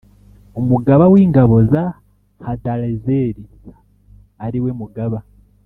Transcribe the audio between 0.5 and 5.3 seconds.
umugaba w ingabo za Hadarezeri ari we mugaba